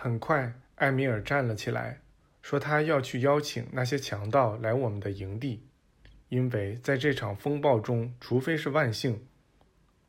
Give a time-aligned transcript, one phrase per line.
[0.00, 1.98] 很快，艾米尔站了起来，
[2.40, 5.64] 说他要去邀请那些强盗来我们的营地，
[6.28, 9.26] 因为在这场风暴中，除非是万幸，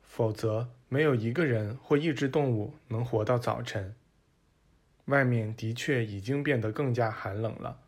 [0.00, 3.96] 否则没有一个人或一只动物能活到早晨。
[5.06, 7.80] 外面的确已经变得更加寒冷了。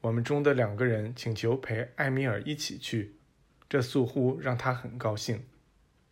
[0.00, 3.16] 我们中的两个人请求陪艾米尔一起去，
[3.68, 5.44] 这似乎让他很高兴。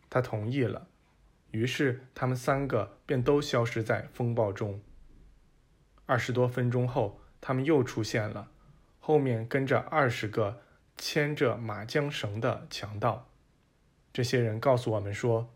[0.07, 0.87] 他同意了，
[1.49, 4.79] 于是他们三个便都消失在风暴中。
[6.09, 8.49] 二十多分钟后，他们又出现了，
[8.99, 10.59] 后面跟着二十个
[10.97, 13.29] 牵着马缰绳的强盗。
[14.11, 15.53] 这些人告诉我们说，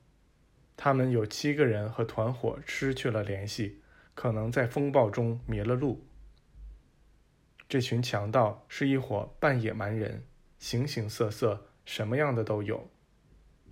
[0.78, 3.82] 他们有七个人和团伙失去了联系，
[4.14, 6.06] 可能在风暴中迷了路。
[7.68, 10.24] 这群强盗是一伙半野蛮人，
[10.60, 12.92] 形形色色，什么样的都有。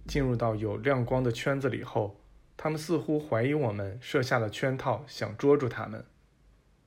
[0.08, 2.20] 进入到有亮光的圈子里后，
[2.58, 6.04] 他们似乎怀疑我们设下了圈套，想捉住他们。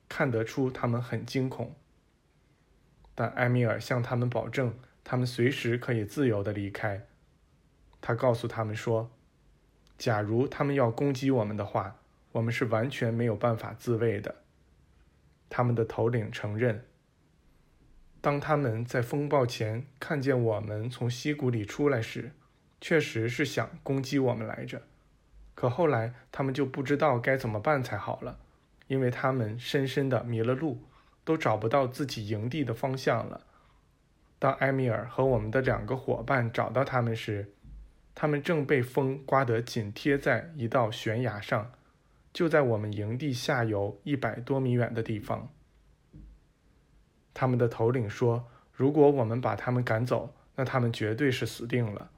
[0.07, 1.75] 看得出他们很惊恐。
[3.13, 7.05] 但埃米尔向他们保证，他们随时可以自由的离开。
[8.01, 9.09] 他告诉他们说
[9.97, 11.97] ：“假如他们要攻击我们的话，
[12.33, 14.35] 我们是完全没有办法自卫的。”
[15.49, 16.85] 他们的头领承认。
[18.19, 22.31] 当他们在风暴前看见我们从溪谷里出来时，
[22.81, 24.81] 确实是想攻击我们来着。
[25.53, 28.39] 可后来他们就不知道该怎么办才好了，
[28.87, 30.83] 因为他们深深的迷了路，
[31.23, 33.41] 都找不到自己营地的方向了。
[34.37, 37.53] 当埃米尔和我们的两个伙伴找到他们时，
[38.13, 41.71] 他们正被风刮得紧贴在一道悬崖上，
[42.31, 45.49] 就在我们营地下游一百多米远的地方。
[47.33, 52.11] 他们的头领说：“如果我们把他们赶走，那他们绝对是死定了。”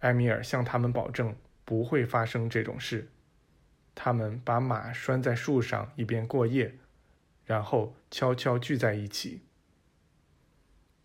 [0.00, 1.34] 埃米尔向他们保证
[1.64, 3.08] 不会发生这种事。
[3.94, 6.74] 他们把马拴在树上，一边过夜，
[7.44, 9.42] 然后悄悄聚在一起。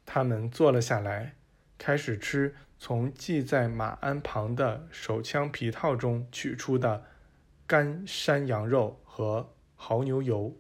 [0.06, 1.36] 他们坐了下来，
[1.78, 7.06] 开始吃从系在马鞍旁的手枪皮套中取出的
[7.66, 10.56] 干山羊肉和牦牛油。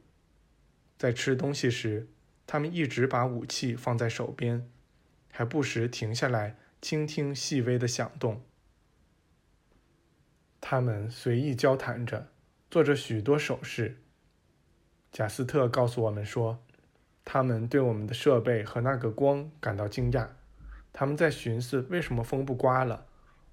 [0.97, 2.07] 在吃东西时，
[2.45, 4.69] 他们一直把武器放在手边，
[5.31, 8.41] 还不时停下来倾听细微的响动。
[10.69, 12.27] 他们随意交谈着，
[12.69, 13.95] 做着许多手势。
[15.13, 16.61] 贾斯特告诉我们说，
[17.23, 20.27] 他们对我们的设备和那个光感到惊讶。
[20.91, 23.05] 他们在寻思为什么风不刮了，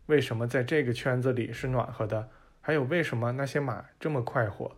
[0.07, 2.31] 为什么在这个圈子里是暖和的，
[2.61, 4.77] 还有为什么那些马这么快活。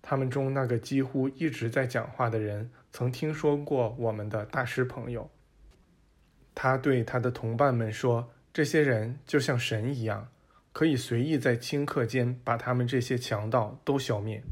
[0.00, 5.28] 他们中那个几乎一直在讲话的人，曾听说过我们的大师朋友。
[6.54, 10.28] 他对他的同伴们说：“这些人就像神一样，
[10.72, 14.42] 可以随意在顷刻间把他们这些强盗都消灭。”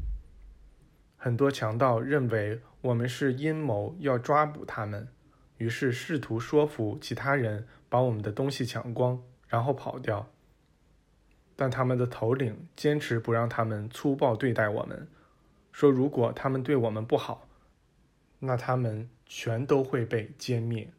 [1.17, 5.07] 很多强盗认为我们是阴谋要抓捕他们，
[5.57, 10.31] 于是试图说服其他人把我们的东西抢光，然后跑掉。
[11.55, 15.07] 但他们的头领坚持不让他们粗暴对待我们。
[15.71, 17.47] 说：“如果他们对我们不好，
[18.39, 20.91] 那他们全都会被歼灭。”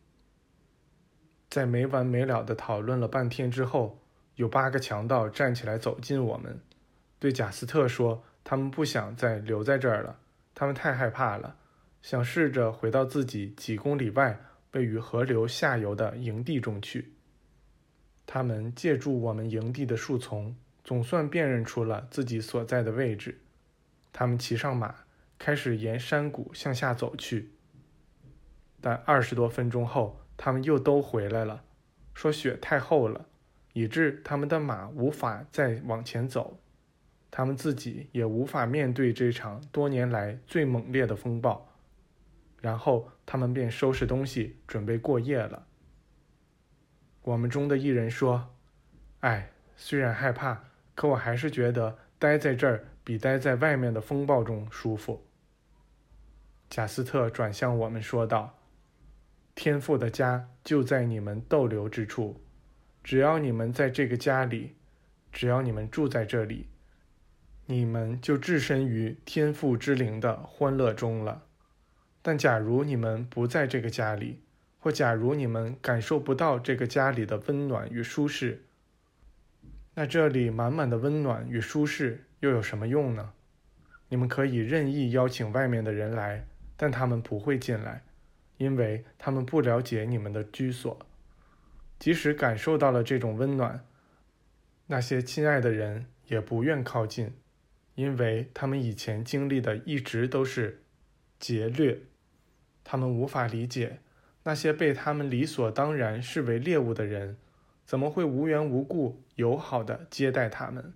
[1.50, 3.98] 在没完没了的讨论了半天之后，
[4.36, 6.60] 有八个强盗站起来走近我们，
[7.18, 10.18] 对贾斯特说：“他们不想再留在这儿了，
[10.54, 11.56] 他们太害怕了，
[12.00, 14.40] 想试着回到自己几公里外
[14.72, 17.12] 位于河流下游的营地中去。”
[18.26, 23.40] 他们借助我们营地的树丛，总算辨认出了自己所在的位置。
[24.12, 24.94] 他们骑上马，
[25.38, 27.50] 开始沿山谷向下走去。
[28.80, 31.62] 但二十多分钟后，他们又都回来了，
[32.14, 33.26] 说雪太厚了，
[33.72, 36.58] 以致他们的马无法再往前走，
[37.30, 41.68] 他们自己也无法面对这场多年来最猛烈的风暴。
[42.60, 45.66] 然后他们便收拾东西，准备过夜了。
[47.22, 48.54] 我们中的一人说
[49.20, 55.26] ：“哎，虽然害怕，可我还是觉得待在这儿。”比待在外面的风暴中舒服。
[56.70, 58.56] 贾斯特转向我们说道
[59.56, 62.40] ：“天父的家就在你们逗留之处，
[63.02, 64.74] 只要你们在这个家里，
[65.32, 66.66] 只要你们住在这里，
[67.66, 71.42] 你们就置身于天父之灵的欢乐中了。
[72.22, 74.40] 但假如你们不在这个家里，
[74.78, 78.62] 或假如你们感受不到这个家里的温暖与舒适，
[79.94, 83.32] 那这里满满的温暖与舒适。”又有什么用呢？
[84.08, 86.44] 你们可以任意邀请外面的人来，
[86.76, 88.02] 但他们不会进来，
[88.56, 90.98] 因为他们不了解你们的居所。
[92.02, 93.86] 即使感受到了这种温暖，
[94.88, 97.32] 那些亲爱的人也不愿靠近，
[97.94, 100.82] 因为他们以前经历的一直都是
[101.38, 102.00] 劫掠，
[102.82, 104.00] 他们无法理解
[104.42, 107.38] 那些被他们理所当然视为猎物的人，
[107.86, 110.92] 怎么会无缘无故友好的接待他们，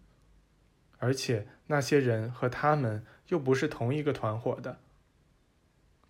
[0.98, 4.80] 而且那些人和他们又不是同一个团伙的。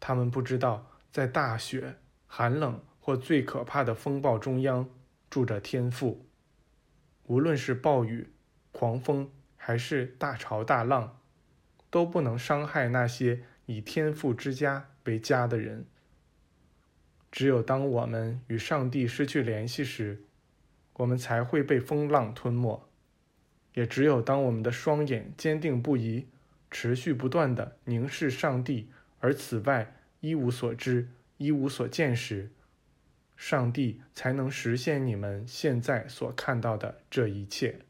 [0.01, 1.97] 他们不知道，在大雪、
[2.27, 4.89] 寒冷或最可怕的风暴中央
[5.31, 6.27] 住着天父，
[7.27, 8.33] 无论是暴雨、
[8.73, 9.31] 狂风。
[9.57, 11.21] 还是大潮大浪，
[11.89, 15.87] 都不能伤害那些以天父之家为家的人。
[17.31, 20.25] 只有当我们与上帝失去联系时，
[20.95, 22.89] 我们才会被风浪吞没；
[23.75, 26.27] 也只有当我们的双眼坚定不移、
[26.73, 32.51] 持续不断地凝视上帝，而此外一无所知、一无所见时，
[33.37, 37.86] 上帝才能实现你们现在所看到的这一切。